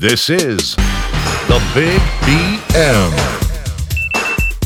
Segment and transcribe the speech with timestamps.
[0.00, 3.10] This is the Big BM,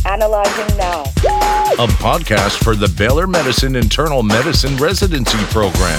[0.04, 1.04] Analyzing now.
[1.04, 5.98] a podcast for the Baylor Medicine Internal Medicine Residency Program.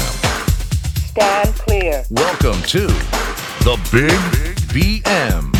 [1.07, 2.03] Stand clear.
[2.11, 2.85] Welcome to
[3.65, 4.11] the Big
[4.69, 5.51] BM.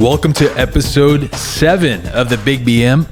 [0.00, 3.06] Welcome to episode seven of the Big BM.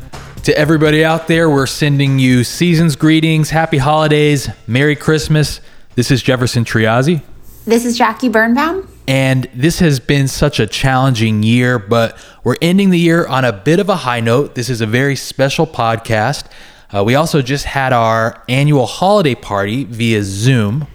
[0.45, 5.61] To everybody out there, we're sending you season's greetings, happy holidays, Merry Christmas.
[5.97, 7.21] This is Jefferson Triazzi,
[7.69, 8.89] This is Jackie Birnbaum.
[9.07, 13.53] and this has been such a challenging year, but we're ending the year on a
[13.53, 14.55] bit of a high note.
[14.55, 16.47] This is a very special podcast.
[16.91, 20.87] Uh, we also just had our annual holiday party via Zoom.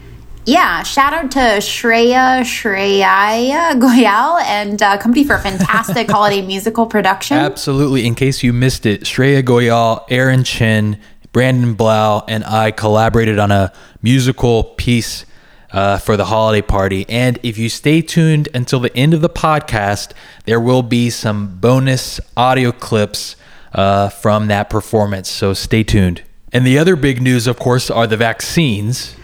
[0.47, 6.87] Yeah, shout out to Shreya Shreya Goyal and uh, company for a fantastic holiday musical
[6.87, 7.37] production.
[7.37, 8.07] Absolutely.
[8.07, 10.97] In case you missed it, Shreya Goyal, Aaron Chin,
[11.33, 15.27] Brandon Blau, and I collaborated on a musical piece
[15.73, 17.05] uh, for the holiday party.
[17.09, 20.13] And if you stay tuned until the end of the podcast,
[20.45, 23.35] there will be some bonus audio clips
[23.73, 25.29] uh, from that performance.
[25.29, 26.23] So stay tuned.
[26.51, 29.15] And the other big news, of course, are the vaccines.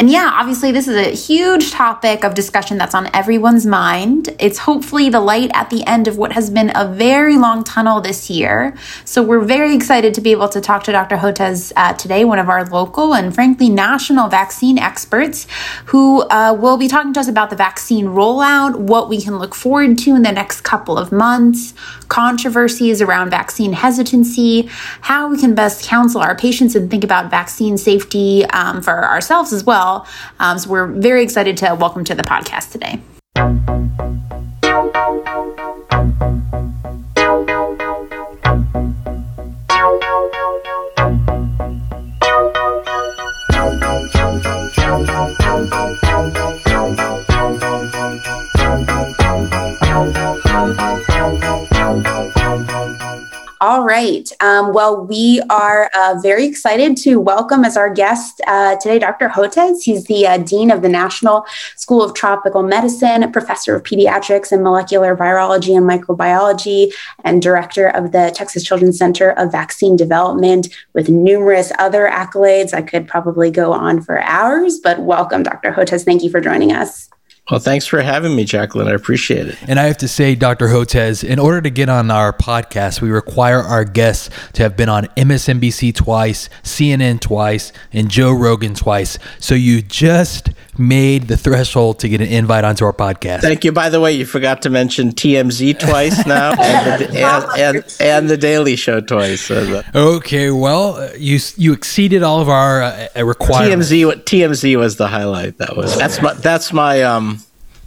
[0.00, 4.28] And yeah, obviously, this is a huge topic of discussion that's on everyone's mind.
[4.38, 8.00] It's hopefully the light at the end of what has been a very long tunnel
[8.00, 8.76] this year.
[9.04, 11.16] So, we're very excited to be able to talk to Dr.
[11.16, 15.48] Hotez uh, today, one of our local and frankly national vaccine experts,
[15.86, 19.52] who uh, will be talking to us about the vaccine rollout, what we can look
[19.52, 21.74] forward to in the next couple of months,
[22.06, 24.68] controversies around vaccine hesitancy,
[25.00, 29.52] how we can best counsel our patients and think about vaccine safety um, for ourselves
[29.52, 29.87] as well.
[30.40, 33.00] Um, so we're very excited to welcome to the podcast today.
[54.40, 59.28] Um, well, we are uh, very excited to welcome as our guest uh, today Dr.
[59.28, 59.82] Hotez.
[59.82, 61.44] He's the uh, Dean of the National
[61.74, 66.92] School of Tropical Medicine, Professor of Pediatrics and Molecular Virology and Microbiology,
[67.24, 72.72] and Director of the Texas Children's Center of Vaccine Development, with numerous other accolades.
[72.72, 75.72] I could probably go on for hours, but welcome, Dr.
[75.72, 76.04] Hotez.
[76.04, 77.10] Thank you for joining us.
[77.50, 78.88] Well, thanks for having me, Jacqueline.
[78.88, 79.58] I appreciate it.
[79.66, 80.68] And I have to say, Dr.
[80.68, 84.90] Hotez, in order to get on our podcast, we require our guests to have been
[84.90, 89.18] on MSNBC twice, CNN twice, and Joe Rogan twice.
[89.38, 93.40] So you just made the threshold to get an invite onto our podcast.
[93.40, 93.72] Thank you.
[93.72, 98.30] By the way, you forgot to mention TMZ twice now, and, the, and, and, and
[98.30, 99.50] the Daily Show twice.
[99.50, 103.90] Okay, well, uh, you you exceeded all of our uh, uh, requirements.
[103.90, 105.58] TMZ, TMZ was the highlight.
[105.58, 107.37] That was that's my that's my um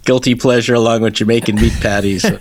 [0.04, 2.26] guilty pleasure along with Jamaican meat patties.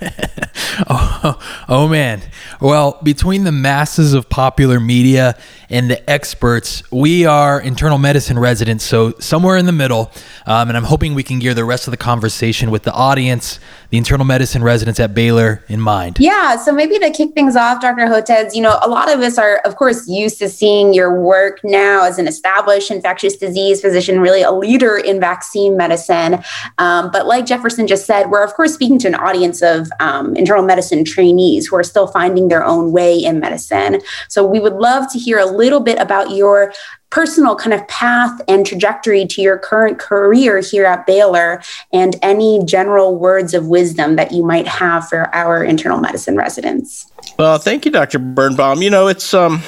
[0.89, 2.21] Oh, oh man.
[2.59, 5.37] Well, between the masses of popular media
[5.69, 10.11] and the experts, we are internal medicine residents, so somewhere in the middle.
[10.45, 13.59] Um, and I'm hoping we can gear the rest of the conversation with the audience,
[13.89, 16.17] the internal medicine residents at Baylor in mind.
[16.19, 18.03] Yeah, so maybe to kick things off, Dr.
[18.03, 21.59] Hotez, you know, a lot of us are, of course, used to seeing your work
[21.63, 26.43] now as an established infectious disease physician, really a leader in vaccine medicine.
[26.77, 30.33] Um, but like Jefferson just said, we're, of course, speaking to an audience of um,
[30.37, 33.99] internal medicine trainees who are still finding their own way in medicine.
[34.29, 36.71] So we would love to hear a little bit about your
[37.09, 41.61] personal kind of path and trajectory to your current career here at Baylor
[41.91, 47.11] and any general words of wisdom that you might have for our internal medicine residents.
[47.37, 48.17] well, thank you, Dr.
[48.17, 48.81] Birnbaum.
[48.81, 49.61] You know, it's um,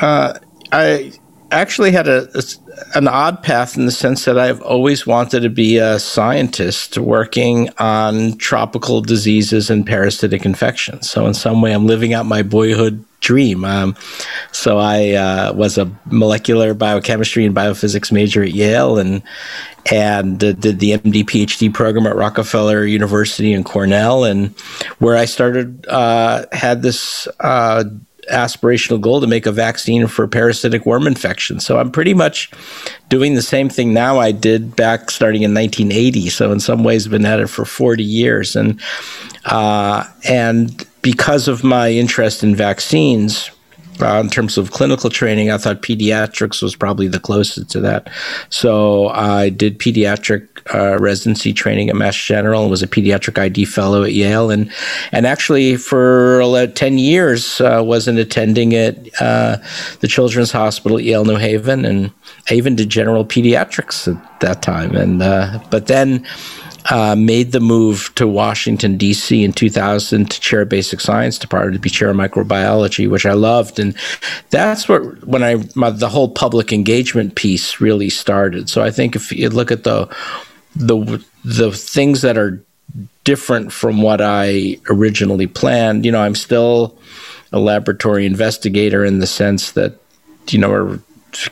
[0.00, 0.36] uh,
[0.72, 1.12] I
[1.50, 2.42] actually had a, a
[2.94, 7.68] an odd path in the sense that I've always wanted to be a scientist working
[7.78, 11.10] on tropical diseases and parasitic infections.
[11.10, 13.64] So in some way, I'm living out my boyhood dream.
[13.64, 13.94] Um,
[14.52, 19.22] so I uh, was a molecular biochemistry and biophysics major at Yale, and
[19.90, 24.50] and uh, did the MD PhD program at Rockefeller University and Cornell, and
[24.98, 27.28] where I started uh, had this.
[28.30, 31.60] Aspirational goal to make a vaccine for parasitic worm infection.
[31.60, 32.50] So I'm pretty much
[33.08, 36.28] doing the same thing now I did back starting in 1980.
[36.30, 38.80] So in some ways, I've been at it for 40 years, and
[39.44, 43.50] uh, and because of my interest in vaccines
[44.02, 48.10] uh, in terms of clinical training, I thought pediatrics was probably the closest to that.
[48.48, 53.64] So I did pediatric uh, residency training at Mass General and was a pediatric ID
[53.64, 54.70] fellow at Yale, and
[55.12, 56.42] and actually for
[56.74, 59.56] ten years uh, wasn't attending at uh,
[60.00, 62.12] the Children's Hospital at Yale New Haven, and
[62.50, 66.26] I even did general pediatrics at that time, and uh, but then
[66.88, 69.44] uh, made the move to Washington, D.C.
[69.44, 73.78] in 2000 to chair basic science department to be chair of microbiology, which I loved.
[73.78, 73.94] And
[74.50, 78.70] that's what, when I, my, the whole public engagement piece really started.
[78.70, 80.06] So I think if you look at the,
[80.74, 82.62] the, the things that are
[83.24, 86.98] different from what I originally planned, you know, I'm still
[87.52, 89.98] a laboratory investigator in the sense that,
[90.48, 91.00] you know, we're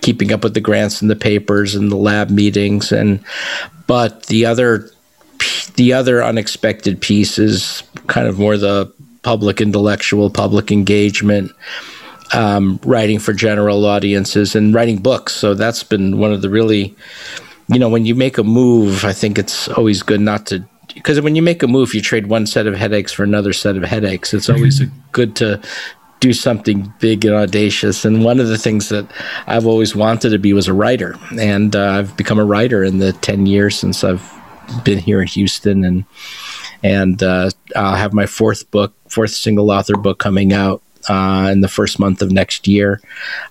[0.00, 3.22] keeping up with the grants and the papers and the lab meetings and
[3.86, 4.90] but the other
[5.74, 8.92] the other unexpected piece is kind of more the
[9.22, 11.52] public intellectual, public engagement,
[12.32, 15.34] um, writing for general audiences, and writing books.
[15.34, 16.94] So that's been one of the really,
[17.68, 20.64] you know, when you make a move, I think it's always good not to.
[20.94, 23.76] Because when you make a move, you trade one set of headaches for another set
[23.76, 24.34] of headaches.
[24.34, 24.80] It's always
[25.12, 25.60] good to
[26.20, 28.04] do something big and audacious.
[28.04, 29.06] And one of the things that
[29.46, 31.16] I've always wanted to be was a writer.
[31.38, 34.37] And uh, I've become a writer in the 10 years since I've
[34.84, 36.04] been here in Houston, and
[36.82, 41.60] and uh, I'll have my fourth book, fourth single author book coming out uh, in
[41.60, 43.00] the first month of next year,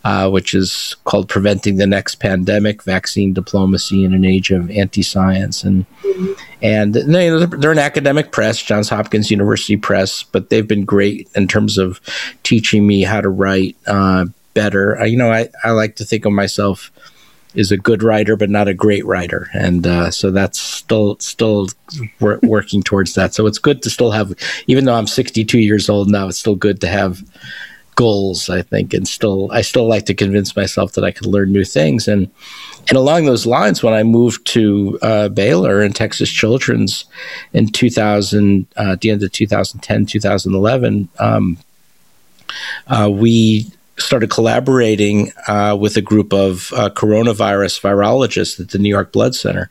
[0.03, 5.63] uh, which is called "Preventing the Next Pandemic: Vaccine Diplomacy in an Age of Anti-Science."
[5.63, 5.85] And
[6.61, 11.29] and you know, they're an academic press, Johns Hopkins University Press, but they've been great
[11.35, 11.99] in terms of
[12.43, 15.05] teaching me how to write uh, better.
[15.05, 16.91] you know, I, I like to think of myself
[17.57, 21.67] is a good writer, but not a great writer, and uh, so that's still still
[22.19, 23.33] wor- working towards that.
[23.33, 24.33] So it's good to still have,
[24.67, 27.21] even though I'm 62 years old now, it's still good to have
[27.95, 28.47] goals.
[28.47, 31.65] I think, and still I still like to convince myself that I can learn new
[31.65, 32.07] things.
[32.07, 32.29] And
[32.89, 37.05] and along those lines, when I moved to uh, Baylor and Texas Children's
[37.53, 41.09] in 2000, uh, at the end of 2010, 2011.
[41.19, 41.57] Um,
[42.87, 48.89] uh, we started collaborating uh, with a group of uh, coronavirus virologists at the New
[48.89, 49.69] York Blood Center.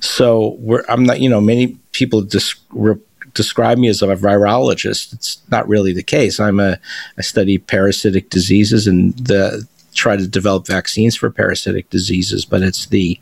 [0.00, 0.58] So
[0.88, 5.12] I'm not, you know, many people describe me as a virologist.
[5.12, 6.40] It's not really the case.
[6.40, 6.78] I'm a
[7.18, 12.86] I study parasitic diseases and the try to develop vaccines for parasitic diseases, but it's
[12.86, 13.18] the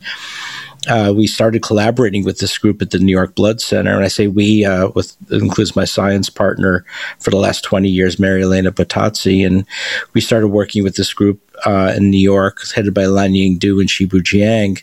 [0.89, 3.95] uh, we started collaborating with this group at the New York Blood Center.
[3.95, 6.85] And I say we, uh, with includes my science partner
[7.21, 9.47] for the last 20 years, Maria Elena Bottazzi.
[9.47, 9.67] And
[10.15, 13.81] we started working with this group uh, in New York, headed by Lan Ying Du
[13.81, 14.83] and Shibo Jiang.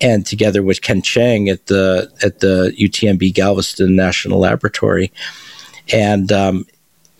[0.00, 5.12] And together with Kent Tseng at the at the UTMB Galveston National Laboratory,
[5.92, 6.66] and um,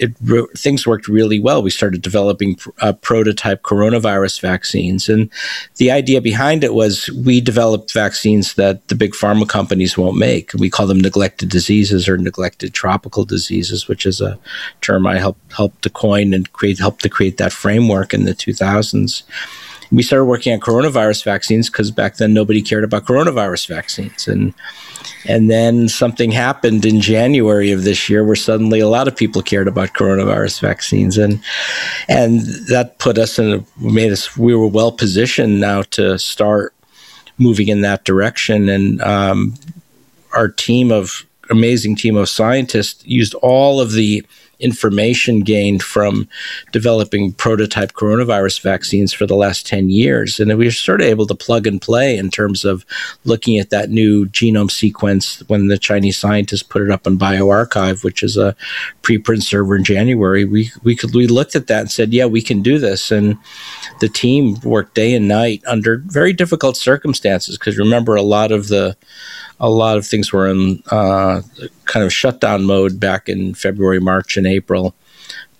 [0.03, 0.17] it
[0.59, 1.63] things worked really well.
[1.63, 5.31] We started developing uh, prototype coronavirus vaccines, and
[5.77, 10.53] the idea behind it was we developed vaccines that the big pharma companies won't make.
[10.55, 14.39] We call them neglected diseases or neglected tropical diseases, which is a
[14.81, 18.35] term I helped helped to coin and create helped to create that framework in the
[18.35, 19.23] 2000s
[19.93, 24.27] we started working on coronavirus vaccines because back then nobody cared about coronavirus vaccines.
[24.27, 24.55] And
[25.27, 29.43] and then something happened in January of this year where suddenly a lot of people
[29.43, 31.19] cared about coronavirus vaccines.
[31.19, 31.41] And
[32.09, 36.75] and that put us in a made us we were well positioned now to start
[37.39, 38.69] moving in that direction.
[38.71, 39.55] And um,
[40.33, 44.25] our team of amazing team of scientists used all of the
[44.63, 46.29] information gained from
[46.73, 50.41] developing prototype coronavirus vaccines for the last 10 years.
[50.41, 52.85] And we were sort of able to plug and play in terms of
[53.25, 58.05] looking at that new genome sequence when the Chinese scientists put it up on bioRxiv,
[58.05, 58.57] which is a
[59.03, 60.45] preprint server in January.
[60.45, 63.11] We, we could, we looked at that and said, yeah, we can do this.
[63.11, 63.37] And
[64.01, 68.69] the team worked day and night under very difficult circumstances because remember a lot of
[68.69, 68.97] the
[69.63, 71.41] a lot of things were in uh,
[71.87, 74.95] kind of shutdown mode back in February, March, and April,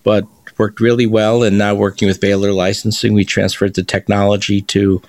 [0.03, 0.27] but
[0.59, 1.41] worked really well.
[1.41, 5.01] And now working with Baylor Licensing, we transferred the technology to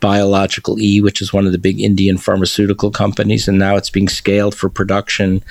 [0.00, 4.08] Biological E, which is one of the big Indian pharmaceutical companies, and now it's being
[4.08, 5.42] scaled for production.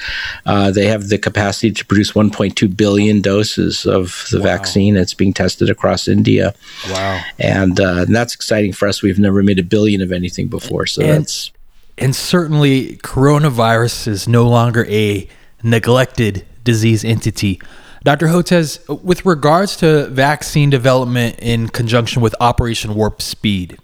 [0.46, 4.46] Uh, they have the capacity to produce 1.2 billion doses of the wow.
[4.46, 4.96] vaccine.
[4.96, 6.56] It's being tested across India.
[6.89, 7.22] Wow!
[7.38, 9.01] And, uh, and, that's exciting for us.
[9.01, 11.51] We've never made a billion of anything before, so and, that's
[11.97, 15.27] and certainly, coronavirus is no longer a
[15.63, 17.59] neglected disease entity.
[18.03, 18.27] Dr.
[18.27, 23.77] Hotez, with regards to vaccine development in conjunction with Operation Warp Speed,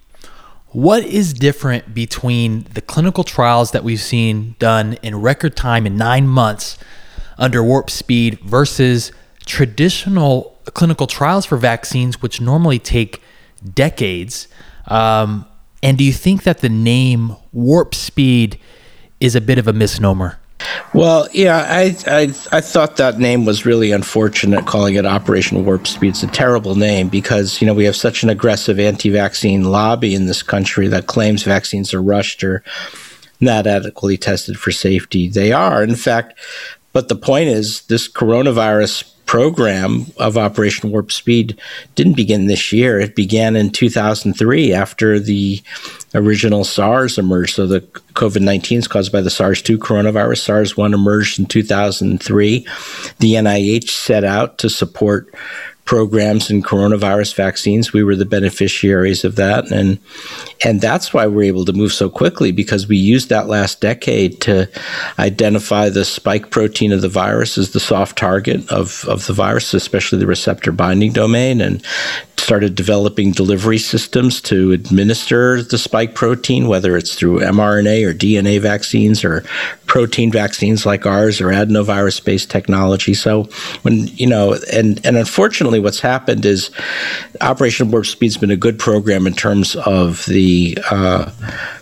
[0.67, 5.97] what is different between the clinical trials that we've seen done in record time in
[5.97, 6.77] nine months
[7.37, 9.11] under Warp Speed versus
[9.45, 13.21] traditional clinical trials for vaccines, which normally take
[13.73, 14.47] decades.
[14.87, 15.45] Um,
[15.83, 18.57] and do you think that the name Warp Speed
[19.19, 20.39] is a bit of a misnomer?
[20.93, 22.21] Well, yeah, I, I
[22.51, 24.65] I thought that name was really unfortunate.
[24.65, 28.23] Calling it Operation Warp Speed it's a terrible name because you know we have such
[28.23, 32.63] an aggressive anti-vaccine lobby in this country that claims vaccines are rushed or
[33.41, 35.27] not adequately tested for safety.
[35.27, 36.39] They are, in fact,
[36.93, 41.59] but the point is this coronavirus program of Operation Warp Speed
[41.95, 42.99] didn't begin this year.
[42.99, 45.61] It began in 2003 after the
[46.15, 47.55] original SARS emerged.
[47.55, 47.81] So the
[48.13, 50.39] COVID 19 is caused by the SARS 2 coronavirus.
[50.39, 52.67] SARS 1 emerged in 2003.
[53.19, 55.33] The NIH set out to support
[55.85, 57.91] programs and coronavirus vaccines.
[57.91, 59.99] We were the beneficiaries of that, and
[60.63, 64.39] and that's why we're able to move so quickly because we used that last decade
[64.41, 64.69] to
[65.19, 69.73] identify the spike protein of the virus as the soft target of of the virus,
[69.73, 71.83] especially the receptor binding domain, and
[72.43, 78.59] started developing delivery systems to administer the spike protein, whether it's through mRNA or DNA
[78.59, 79.43] vaccines or
[79.85, 83.13] protein vaccines like ours or adenovirus based technology.
[83.13, 83.43] So
[83.83, 86.71] when you know, and and unfortunately, what's happened is
[87.41, 91.31] Operation Warp Speed's been a good program in terms of the uh,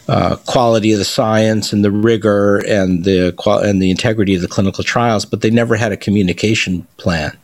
[0.08, 3.34] uh, quality of the science and the rigor and the
[3.64, 7.36] and the integrity of the clinical trials, but they never had a communication plan.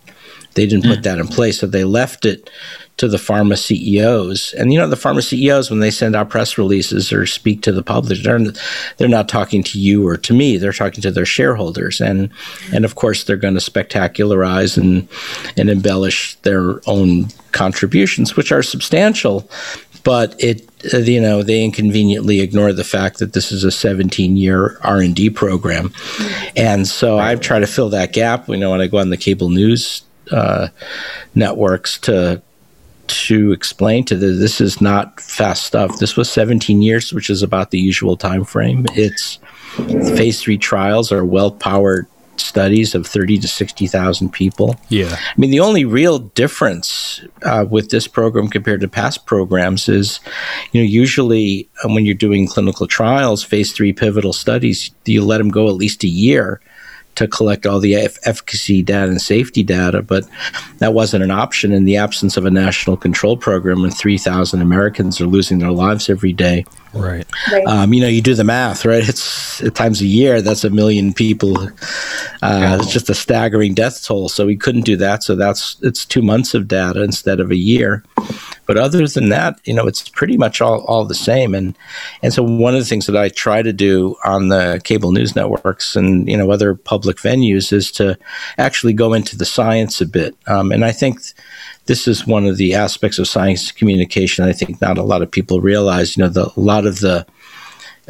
[0.58, 2.50] They didn't put that in place, so they left it
[2.98, 4.54] to the pharma CEOs.
[4.54, 7.72] And you know, the pharma CEOs, when they send out press releases or speak to
[7.72, 8.40] the public, they're,
[8.98, 10.58] they're not talking to you or to me.
[10.58, 12.02] They're talking to their shareholders.
[12.02, 12.32] And,
[12.74, 15.08] and of course, they're going to spectacularize and,
[15.56, 19.48] and embellish their own contributions, which are substantial.
[20.04, 24.80] But it, uh, you know, they inconveniently ignore the fact that this is a 17-year
[24.82, 25.92] R&D program,
[26.56, 28.48] and so I've tried to fill that gap.
[28.48, 30.68] You know, when I go on the cable news uh,
[31.36, 32.42] networks to
[33.08, 36.00] to explain to the this is not fast stuff.
[36.00, 38.86] This was 17 years, which is about the usual time frame.
[38.94, 39.40] It's
[40.16, 42.08] phase three trials are well powered
[42.40, 44.76] studies of 30 to 60,000 people.
[44.90, 45.16] Yeah.
[45.16, 50.20] I mean, the only real difference uh, with this program compared to past programs is,
[50.72, 55.40] you know, usually um, when you're doing clinical trials, phase three pivotal studies, you let
[55.40, 56.62] them go at least a year
[57.18, 60.24] to collect all the efficacy data and safety data, but
[60.78, 65.20] that wasn't an option in the absence of a national control program when 3,000 Americans
[65.20, 66.64] are losing their lives every day.
[66.94, 67.28] Right.
[67.52, 67.66] Right.
[67.68, 69.08] Um, you know, you do the math, right?
[69.08, 70.42] It's times a year.
[70.42, 71.58] That's a million people.
[72.42, 74.30] Uh, It's just a staggering death toll.
[74.30, 75.24] So we couldn't do that.
[75.24, 78.04] So that's it's two months of data instead of a year.
[78.68, 81.56] But other than that, you know, it's pretty much all, all the same.
[81.56, 81.76] And
[82.22, 85.36] and so one of the things that I try to do on the cable news
[85.36, 88.18] networks and you know other public venues is to
[88.58, 90.36] actually go into the science a bit.
[90.46, 91.22] Um, and I think
[91.86, 94.46] this is one of the aspects of science communication.
[94.46, 96.18] I think not a lot of people realize.
[96.18, 97.26] You know, the, a lot of the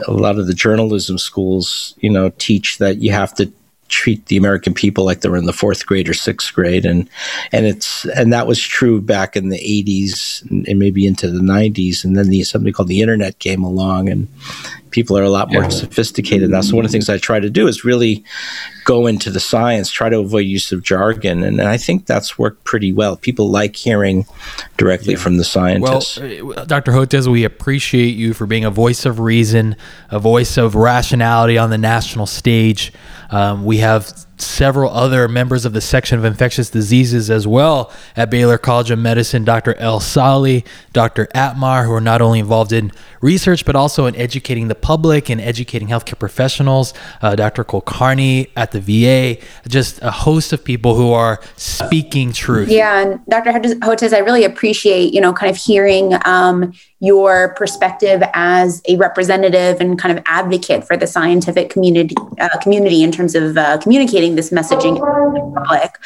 [0.08, 3.52] a lot of the journalism schools, you know, teach that you have to
[3.88, 7.10] treat the American people like they were in the fourth grade or sixth grade, and
[7.52, 12.04] and it's and that was true back in the '80s and maybe into the '90s,
[12.04, 14.28] and then the something called the internet came along, and
[14.92, 15.70] people are a lot more yeah.
[15.70, 16.62] sophisticated now.
[16.62, 18.24] So one of the things I try to do is really
[18.84, 22.40] go into the science, try to avoid use of jargon, and, and I think that's
[22.40, 23.18] worked pretty well.
[23.18, 24.26] People like hearing
[24.78, 25.20] directly yeah.
[25.20, 26.18] from the scientists.
[26.20, 26.94] Well, uh, Dr.
[26.94, 29.76] Hotez, we appreciate you for being a voice of reason,
[30.10, 32.94] a voice of rationality on the national stage.
[33.30, 38.30] Um, we have several other members of the section of infectious diseases as well at
[38.30, 39.76] Baylor College of Medicine, Dr.
[39.76, 41.28] El Sahly, Dr.
[41.36, 42.92] Atmar, who are not only involved in
[43.22, 47.64] research but also in educating the public and educating healthcare professionals, uh, Dr.
[47.64, 52.70] Kulkarni at the VA, just a host of people who are speaking truth.
[52.70, 53.52] Yeah, and Dr.
[53.52, 59.80] Hotez, I really appreciate, you know, kind of hearing um, your perspective as a representative
[59.80, 64.27] and kind of advocate for the scientific community uh, community in terms of uh, communicating
[64.36, 64.98] this messaging
[65.56, 65.98] public.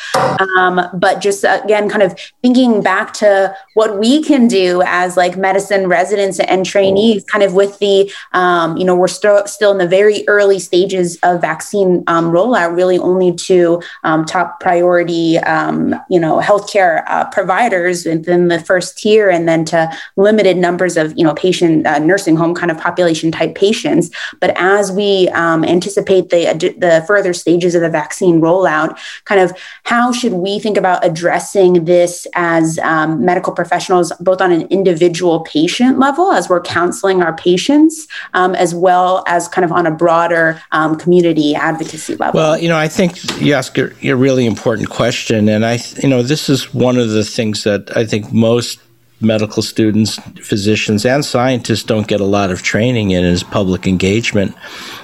[0.57, 5.37] Um, but just again, kind of thinking back to what we can do as like
[5.37, 9.77] medicine residents and trainees, kind of with the um, you know we're still still in
[9.77, 15.95] the very early stages of vaccine um, rollout, really only to um, top priority um,
[16.09, 21.17] you know healthcare uh, providers within the first tier, and then to limited numbers of
[21.17, 24.09] you know patient uh, nursing home kind of population type patients.
[24.39, 29.00] But as we um, anticipate the the further stages of the vaccine vaccine rollout.
[29.25, 34.51] Kind of how should we think about addressing this as um, medical professionals, both on
[34.51, 39.72] an individual patient level as we're counseling our patients, um, as well as kind of
[39.72, 42.38] on a broader um, community advocacy level?
[42.38, 46.10] Well, you know, I think you ask a, a really important question, and I, you
[46.10, 48.80] know, this is one of the things that I think most
[49.21, 54.55] medical students, physicians, and scientists don't get a lot of training in is public engagement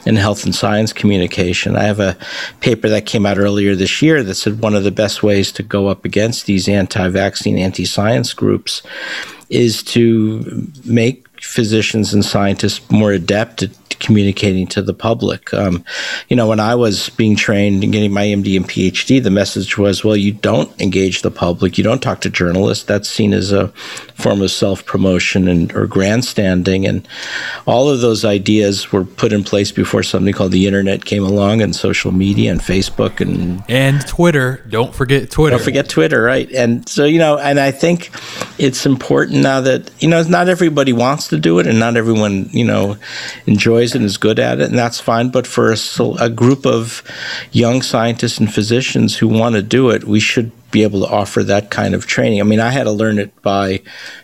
[0.06, 1.76] in health and science communication.
[1.76, 2.18] I have a
[2.60, 5.64] paper that came out earlier this year that said one of the best ways to
[5.64, 8.82] go up against these anti vaccine, anti science groups
[9.50, 15.54] is to make physicians and scientists more adept at communicating to the public.
[15.54, 15.84] Um,
[16.30, 19.78] you know, when I was being trained and getting my MD and PhD, the message
[19.78, 22.84] was, well, you don't engage the public, you don't talk to journalists.
[22.84, 23.70] That's seen as a
[24.18, 27.08] form of self promotion and or grandstanding, and
[27.66, 31.62] all of those ideas were put in place before something called the internet came along
[31.62, 34.64] and social media and Facebook and and Twitter.
[34.70, 35.58] Don't forget Twitter.
[35.58, 36.52] Don't forget Twitter, right?
[36.52, 38.12] And so you know, and I think
[38.58, 41.98] it's important now that you know it's not everybody wants to do it, and not
[41.98, 42.98] everyone you know
[43.46, 45.30] enjoys it and is good at it, and that's fine.
[45.30, 45.78] But for a,
[46.20, 47.04] a group of
[47.52, 51.44] young scientists and physicians who want to do it, we should be able to offer
[51.44, 52.40] that kind of training.
[52.40, 53.82] I mean, I had to learn it by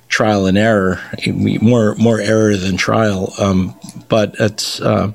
[0.09, 3.33] trial and error, more more error than trial.
[3.39, 3.77] Um,
[4.09, 5.11] but it's uh,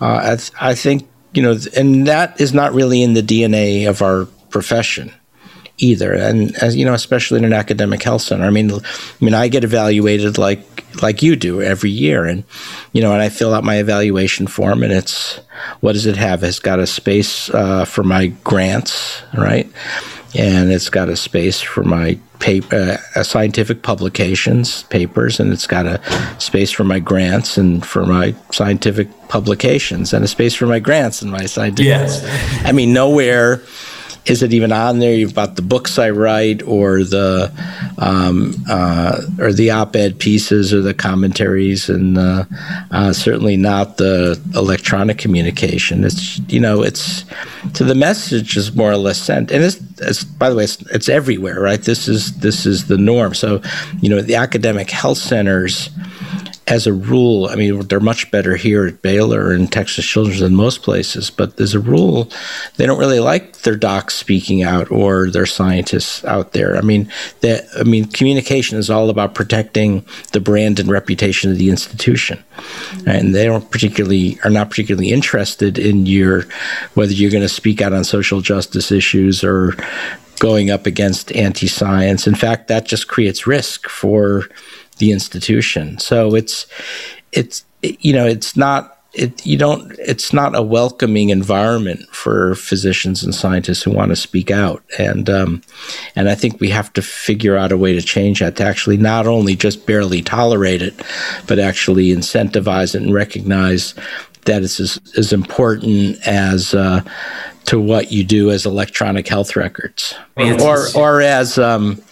[0.00, 4.02] uh, I, I think you know, and that is not really in the DNA of
[4.02, 5.12] our profession
[5.78, 6.12] either.
[6.12, 8.44] And as you know, especially in an academic health center.
[8.44, 8.80] I mean, I
[9.20, 12.44] mean, I get evaluated like like you do every year, and
[12.92, 15.40] you know, and I fill out my evaluation form, and it's
[15.80, 16.42] what does it have?
[16.44, 19.70] It's got a space uh, for my grants, right?
[20.36, 25.86] And it's got a space for my paper, uh, scientific publications, papers, and it's got
[25.86, 26.00] a
[26.40, 31.22] space for my grants and for my scientific publications, and a space for my grants
[31.22, 31.86] and my scientific.
[31.86, 32.24] Yes.
[32.64, 33.62] I mean, nowhere
[34.26, 35.14] is it even on there?
[35.14, 37.52] You've got the books I write, or the
[37.98, 42.44] um, uh, or the op-ed pieces, or the commentaries, and uh,
[42.90, 46.04] uh, certainly not the electronic communication.
[46.04, 47.24] It's you know, it's
[47.74, 50.80] so the message is more or less sent, and it's, it's by the way, it's,
[50.92, 51.82] it's everywhere, right?
[51.82, 53.34] This is this is the norm.
[53.34, 53.60] So,
[54.00, 55.90] you know, the academic health centers
[56.66, 60.54] as a rule, I mean, they're much better here at Baylor and Texas Children's than
[60.54, 62.30] most places, but as a rule,
[62.76, 66.76] they don't really like their docs speaking out or their scientists out there.
[66.76, 71.58] I mean, that I mean, communication is all about protecting the brand and reputation of
[71.58, 73.08] the institution, mm-hmm.
[73.08, 76.46] and they don't particularly are not particularly interested in your
[76.94, 79.76] whether you're going to speak out on social justice issues or
[80.38, 82.26] going up against anti-science.
[82.26, 84.48] In fact, that just creates risk for
[84.98, 85.98] the institution.
[85.98, 86.66] So it's
[87.32, 93.22] it's you know it's not it you don't it's not a welcoming environment for physicians
[93.22, 95.62] and scientists who want to speak out and um,
[96.16, 98.96] and I think we have to figure out a way to change that to actually
[98.96, 100.94] not only just barely tolerate it
[101.46, 103.94] but actually incentivize it and recognize
[104.46, 107.02] that it's as, as important as uh,
[107.66, 112.02] to what you do as electronic health records, or or as um,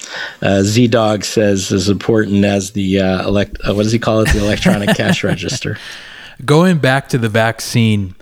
[0.41, 3.59] uh, ZDogg says, as important as the uh, elect.
[3.67, 4.33] Uh, what does he call it?
[4.33, 5.79] The electronic cash register.
[6.45, 8.15] Going back to the vaccine,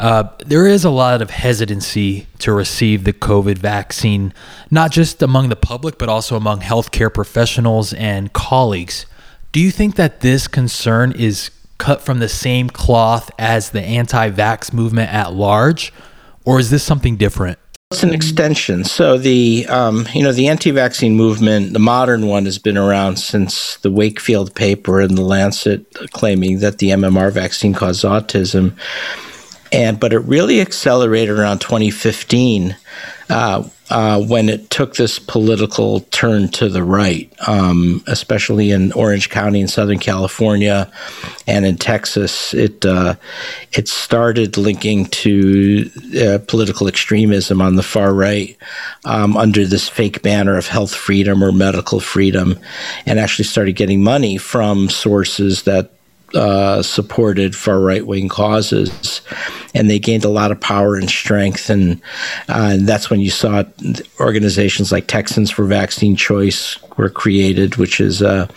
[0.00, 4.32] uh, there is a lot of hesitancy to receive the COVID vaccine,
[4.70, 9.06] not just among the public, but also among healthcare professionals and colleagues.
[9.52, 14.30] Do you think that this concern is cut from the same cloth as the anti
[14.30, 15.92] vax movement at large?
[16.44, 17.58] Or is this something different?
[17.92, 18.84] It's an extension.
[18.84, 23.76] So the um, you know the anti-vaccine movement, the modern one, has been around since
[23.76, 28.72] the Wakefield paper in the Lancet claiming that the MMR vaccine caused autism,
[29.72, 32.76] and but it really accelerated around 2015
[33.30, 39.28] uh, uh, when it took this political turn to the right, um, especially in Orange
[39.28, 40.90] County in Southern California
[41.46, 42.54] and in Texas.
[42.54, 43.16] It uh,
[43.72, 45.90] it started linking to
[46.22, 48.56] uh, political extremism on the far right
[49.04, 52.58] um, under this fake banner of health freedom or medical freedom,
[53.06, 55.92] and actually started getting money from sources that
[56.34, 59.20] uh, supported far right wing causes,
[59.74, 61.70] and they gained a lot of power and strength.
[61.70, 62.00] And,
[62.48, 63.64] uh, that's when you saw
[64.20, 68.48] organizations like Texans for Vaccine Choice were created, which is a,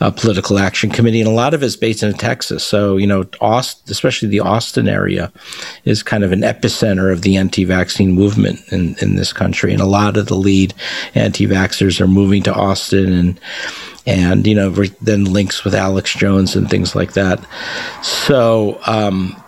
[0.00, 2.64] a political action committee, and a lot of it's based in Texas.
[2.64, 5.32] So you know, Austin, especially the Austin area,
[5.84, 9.86] is kind of an epicenter of the anti-vaccine movement in in this country, and a
[9.86, 10.74] lot of the lead
[11.14, 13.40] anti-vaxxers are moving to Austin and
[14.06, 14.70] and you know
[15.02, 17.40] then links with Alex Jones and things like that.
[18.02, 19.40] So um,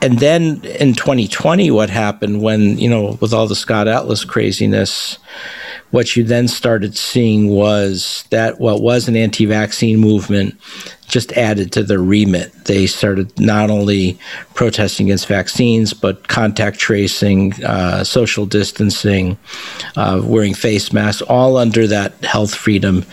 [0.00, 5.18] and then in 2020, what happened when, you know, with all the Scott Atlas craziness,
[5.94, 10.52] what you then started seeing was that what was an anti vaccine movement
[11.06, 12.52] just added to the remit.
[12.64, 14.18] They started not only
[14.54, 19.38] protesting against vaccines, but contact tracing, uh, social distancing,
[19.94, 23.04] uh, wearing face masks, all under that health freedom,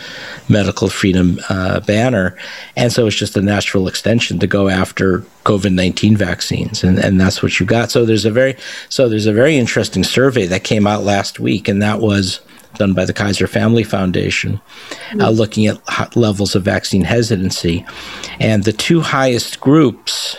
[0.50, 2.36] medical freedom uh, banner.
[2.76, 7.22] And so it's just a natural extension to go after COVID nineteen vaccines, and, and
[7.22, 7.92] that's what you got.
[7.92, 8.58] So there's a very
[8.90, 12.40] so there's a very interesting survey that came out last week, and that was
[12.82, 14.60] done by the Kaiser Family Foundation,
[15.20, 17.86] uh, looking at levels of vaccine hesitancy.
[18.40, 20.36] And the two highest groups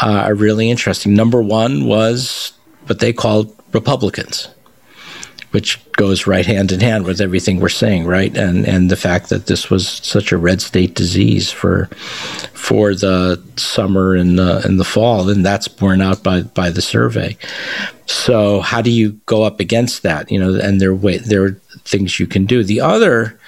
[0.00, 1.14] uh, are really interesting.
[1.14, 2.52] Number one was
[2.86, 4.53] what they called Republicans
[5.54, 8.36] which goes right hand in hand with everything we're saying, right?
[8.36, 11.86] And and the fact that this was such a red state disease for
[12.54, 16.82] for the summer and the and the fall, and that's borne out by by the
[16.82, 17.36] survey.
[18.06, 20.28] So how do you go up against that?
[20.28, 22.64] You know, and there way there are things you can do.
[22.64, 23.38] The other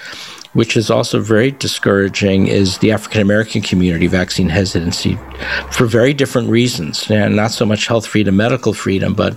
[0.56, 5.18] which is also very discouraging, is the African American community vaccine hesitancy
[5.70, 7.10] for very different reasons.
[7.10, 9.36] And not so much health freedom, medical freedom, but,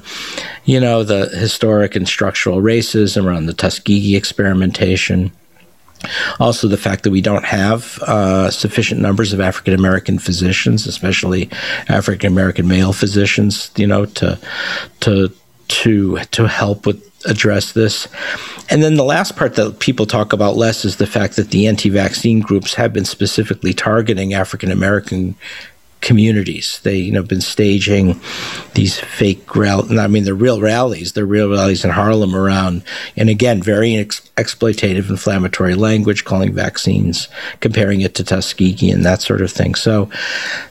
[0.64, 5.32] you know, the historic and structural racism around the Tuskegee experimentation.
[6.40, 11.50] Also, the fact that we don't have uh, sufficient numbers of African American physicians, especially
[11.90, 14.40] African American male physicians, you know, to
[15.02, 15.30] to
[15.68, 18.08] to to help with address this.
[18.70, 21.68] And then the last part that people talk about less is the fact that the
[21.68, 25.36] anti vaccine groups have been specifically targeting African American
[26.02, 26.80] communities.
[26.84, 28.20] They, you know, been staging
[28.74, 29.98] these fake rallies.
[29.98, 31.14] I mean, they're real rallies.
[31.14, 32.84] They're real rallies in Harlem around,
[33.16, 37.28] and again, very ex- exploitative, inflammatory language, calling vaccines,
[37.60, 39.76] comparing it to Tuskegee and that sort of thing.
[39.76, 40.10] So,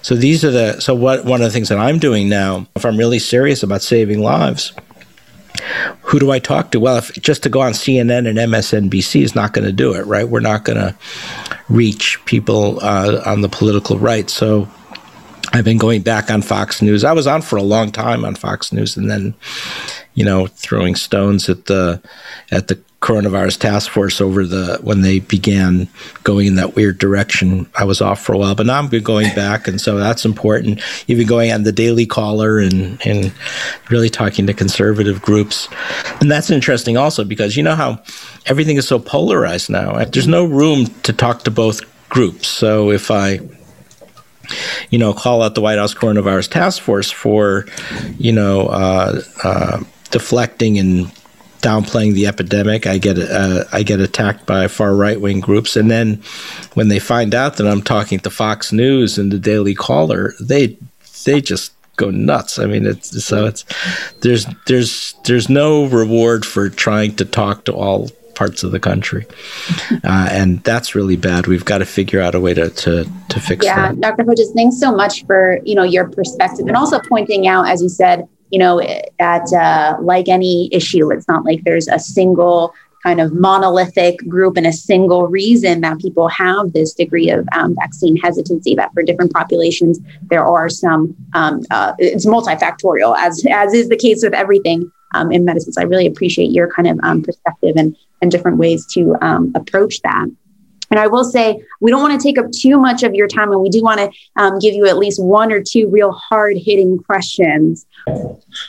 [0.03, 0.81] so these are the.
[0.81, 1.25] So what?
[1.25, 4.73] One of the things that I'm doing now, if I'm really serious about saving lives
[6.03, 6.81] who do I talk to?
[6.81, 10.07] Well, if just to go on CNN and MSNBC is not going to do it,
[10.07, 10.29] right?
[10.29, 10.95] We're not going to
[11.69, 14.29] reach people uh, on the political right.
[14.31, 14.69] So
[15.53, 17.05] I've been going back on Fox News.
[17.05, 19.35] I was on for a long time on Fox News, and then,
[20.19, 22.03] you know, throwing stones at the
[22.51, 25.87] at the coronavirus task force over the when they began
[26.25, 27.71] going in that weird direction.
[27.77, 30.83] I was off for a while, but now I'm going back, and so that's important.
[31.07, 33.33] Even going on the Daily Caller and and
[33.91, 35.69] really talking to conservative groups,
[36.21, 38.03] and that's interesting also because you know how
[38.47, 40.05] everything is so polarized now.
[40.05, 42.49] There's no room to talk to both groups.
[42.49, 43.39] So if I
[44.91, 47.67] you know, call out the White House coronavirus task force for,
[48.17, 51.13] you know, uh, uh, deflecting and
[51.61, 52.87] downplaying the epidemic.
[52.87, 56.23] I get uh, I get attacked by far right wing groups, and then
[56.75, 60.77] when they find out that I'm talking to Fox News and the Daily Caller, they
[61.25, 62.59] they just go nuts.
[62.59, 63.65] I mean, it's so it's
[64.21, 69.27] there's there's there's no reward for trying to talk to all parts of the country,
[70.05, 71.47] uh, and that's really bad.
[71.47, 74.01] We've got to figure out a way to to, to fix yeah, that.
[74.01, 74.25] Dr.
[74.25, 77.89] Hotez, thanks so much for you know your perspective and also pointing out, as you
[77.89, 78.81] said, you know,
[79.19, 84.57] that uh, like any issue, it's not like there's a single kind of monolithic group
[84.57, 89.03] and a single reason that people have this degree of um, vaccine hesitancy that for
[89.03, 94.35] different populations there are some um, uh, it's multifactorial as as is the case with
[94.35, 98.31] everything um, in medicine so i really appreciate your kind of um, perspective and and
[98.31, 100.27] different ways to um, approach that
[100.91, 103.53] and I will say, we don't want to take up too much of your time,
[103.53, 106.57] and we do want to um, give you at least one or two real hard
[106.57, 107.87] hitting questions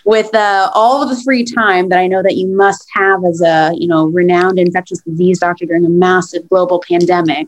[0.05, 3.41] with uh, all of the free time that I know that you must have as
[3.41, 7.47] a you know renowned infectious disease doctor during a massive global pandemic.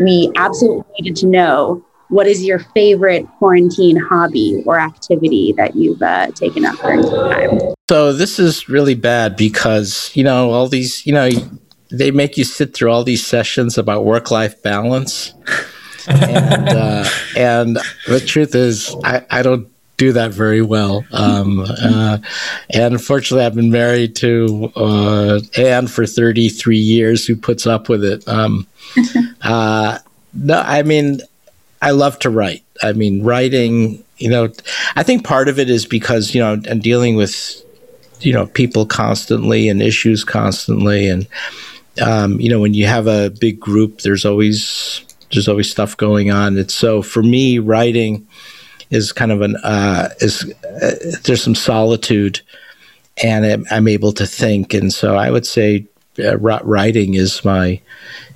[0.00, 6.00] We absolutely needed to know what is your favorite quarantine hobby or activity that you've
[6.02, 7.74] uh, taken up during this time.
[7.88, 11.28] So this is really bad because you know all these you know
[11.90, 15.32] they make you sit through all these sessions about work life balance.
[16.08, 21.04] and uh, and the truth is, I, I don't do that very well.
[21.12, 22.18] Um, uh,
[22.70, 28.04] and unfortunately, I've been married to uh, Anne for 33 years, who puts up with
[28.04, 28.26] it.
[28.28, 28.66] Um,
[29.42, 29.98] uh,
[30.34, 31.20] no, I mean,
[31.80, 32.62] I love to write.
[32.82, 34.02] I mean, writing.
[34.18, 34.48] You know,
[34.96, 37.62] I think part of it is because you know, and dealing with
[38.20, 41.26] you know people constantly and issues constantly and
[42.00, 46.30] um, you know, when you have a big group, there's always there's always stuff going
[46.30, 46.56] on.
[46.56, 48.26] It's so for me, writing
[48.90, 50.92] is kind of an uh, is uh,
[51.24, 52.40] there's some solitude,
[53.22, 55.86] and I'm able to think, and so I would say
[56.18, 57.80] uh, writing is my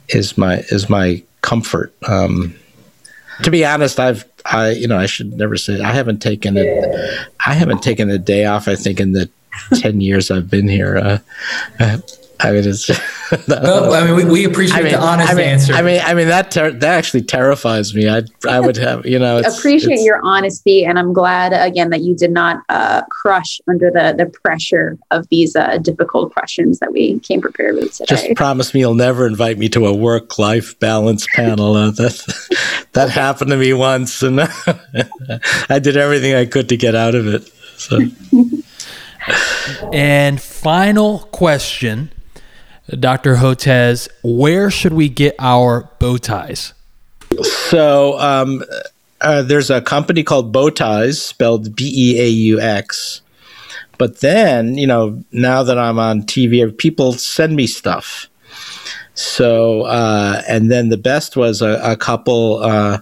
[0.09, 1.95] is my is my comfort.
[2.09, 2.55] Um,
[3.43, 7.29] to be honest, I've I, you know, I should never say I haven't taken it.
[7.47, 8.69] I haven't taken a day off.
[8.69, 9.31] I think in the
[9.75, 10.97] ten years I've been here.
[10.97, 11.19] Uh,
[11.79, 11.99] uh
[12.43, 12.89] I mean, it's.
[13.49, 15.75] well, I mean, we, we appreciate I mean, the honest I mean, answer.
[15.75, 18.09] I mean, I mean that ter- that actually terrifies me.
[18.09, 21.91] I I would have, you know, it's, appreciate it's, your honesty, and I'm glad again
[21.91, 26.79] that you did not uh, crush under the the pressure of these uh, difficult questions
[26.79, 28.17] that we came prepared with today.
[28.17, 31.75] Just promise me you'll never invite me to a work life balance panel.
[31.75, 34.41] Uh, that that happened to me once, and
[35.69, 37.53] I did everything I could to get out of it.
[37.77, 37.99] So.
[39.93, 42.11] and final question
[42.99, 43.37] Dr.
[43.37, 46.75] Hotez, where should we get our bow ties?
[47.43, 48.65] So um,
[49.21, 53.23] uh, there's a company called Beau Ties, spelled B E A U X.
[53.99, 58.29] But then, you know, now that I'm on TV, people send me stuff.
[59.15, 62.99] So, uh, and then the best was a, a couple uh,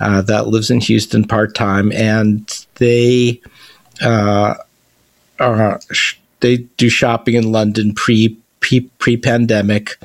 [0.00, 3.42] uh that lives in Houston part time, and they
[4.00, 4.54] uh,
[5.38, 5.80] are
[6.40, 8.38] they do shopping in London pre
[8.78, 9.98] pre pandemic,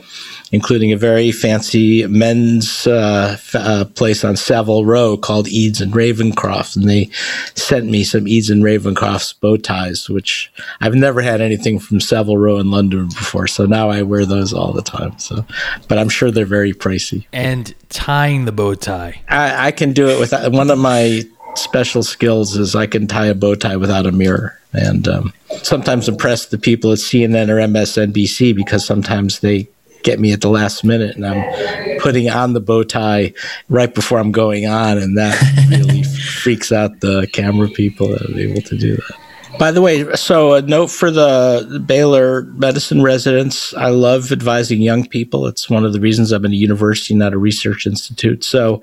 [0.51, 5.93] including a very fancy men's uh, f- uh, place on Savile Row called Ede and
[5.93, 6.75] Ravenscroft.
[6.75, 7.12] And they
[7.54, 10.51] sent me some Ede and Ravenscroft's bow ties, which
[10.82, 13.45] I've never had anything from Savile Row in London before.
[13.45, 15.19] So now I wear those all the time.
[15.19, 15.45] So,
[15.88, 17.28] but I'm sure they're very pricey.
[17.32, 19.21] And tying the bow tie.
[19.30, 21.21] I, I can do it with one of my
[21.58, 26.08] special skills is I can tie a bow tie without a mirror and um, sometimes
[26.08, 29.68] impress the people at CNN or MSNBC because sometimes they
[30.04, 33.34] get me at the last minute and I'm putting on the bow tie
[33.70, 35.36] right before I'm going on, and that
[35.70, 39.18] really freaks out the camera people that are able to do that.
[39.58, 43.74] By the way, so a note for the Baylor medicine residents.
[43.74, 45.48] I love advising young people.
[45.48, 48.44] It's one of the reasons I'm in a university, not a research institute.
[48.44, 48.82] So,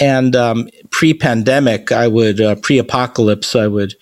[0.00, 3.94] and um, pre pandemic, I would, uh, pre apocalypse, I would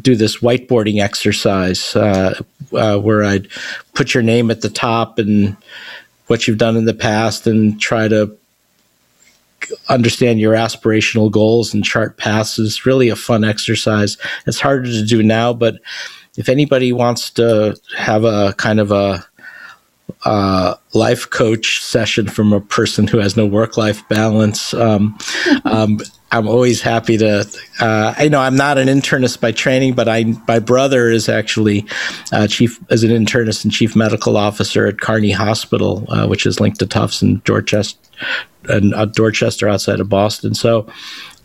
[0.00, 2.40] do this whiteboarding exercise uh,
[2.72, 3.48] uh, where I'd
[3.94, 5.56] put your name at the top and
[6.26, 8.36] what you've done in the past and try to
[9.88, 14.16] understand your aspirational goals and chart paths It's really a fun exercise.
[14.46, 15.76] It's harder to do now, but
[16.36, 19.26] if anybody wants to have a kind of a
[20.24, 24.74] uh, life coach session from a person who has no work life balance.
[24.74, 25.18] Um,
[25.64, 27.46] um, I'm always happy to.
[27.80, 31.86] Uh, I know I'm not an internist by training, but I my brother is actually
[32.32, 36.60] uh, chief as an internist and chief medical officer at Carney Hospital, uh, which is
[36.60, 37.98] linked to Tufts in Dorchester,
[38.68, 40.54] and uh, Dorchester outside of Boston.
[40.54, 40.86] So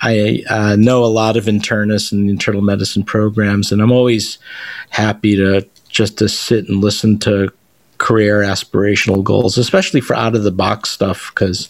[0.02, 4.38] I uh, know a lot of internists and internal medicine programs, and I'm always
[4.90, 7.54] happy to just to sit and listen to
[8.04, 11.70] career aspirational goals, especially for out of the box stuff, because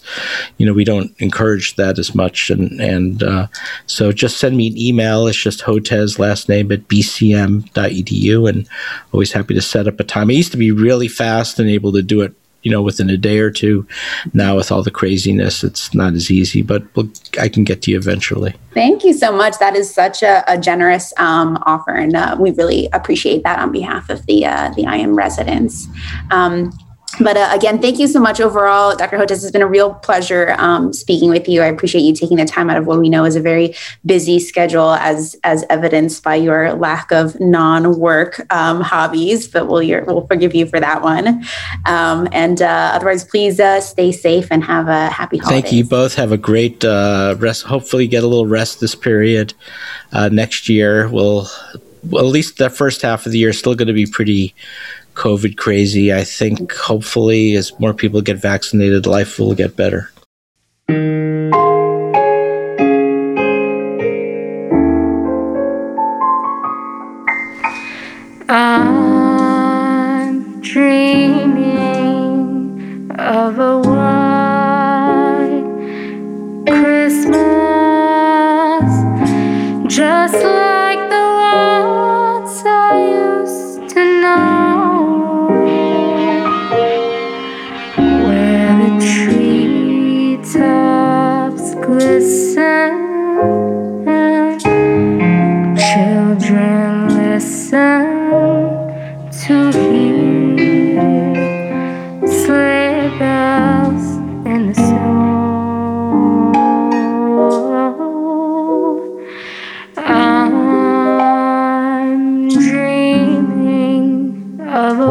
[0.58, 2.50] you know we don't encourage that as much.
[2.50, 3.46] And and uh,
[3.86, 5.28] so just send me an email.
[5.28, 8.68] It's just Hotez last name at bcm.edu, and
[9.12, 10.28] always happy to set up a time.
[10.28, 12.34] I used to be really fast and able to do it
[12.64, 13.86] you know, within a day or two.
[14.32, 16.82] Now, with all the craziness, it's not as easy, but
[17.38, 18.54] I can get to you eventually.
[18.72, 19.58] Thank you so much.
[19.58, 23.70] That is such a, a generous um, offer, and uh, we really appreciate that on
[23.70, 25.86] behalf of the uh, the IM residents.
[26.32, 26.72] Um,
[27.20, 29.16] but uh, again, thank you so much overall, Dr.
[29.16, 29.42] Hotez.
[29.42, 31.62] It's been a real pleasure um, speaking with you.
[31.62, 33.74] I appreciate you taking the time out of what we know is a very
[34.04, 39.48] busy schedule, as as evidenced by your lack of non-work um, hobbies.
[39.48, 41.44] But we'll we'll forgive you for that one.
[41.86, 45.60] Um, and uh, otherwise, please uh, stay safe and have a happy holiday.
[45.60, 46.14] Thank you both.
[46.14, 47.64] Have a great uh, rest.
[47.64, 49.54] Hopefully, get a little rest this period.
[50.12, 51.48] Uh, next year, we'll
[52.10, 54.54] well, at least the first half of the year is still going to be pretty
[55.14, 56.12] COVID crazy.
[56.12, 60.10] I think hopefully, as more people get vaccinated, life will get better.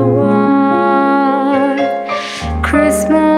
[0.03, 1.79] want
[2.63, 3.32] Christmas.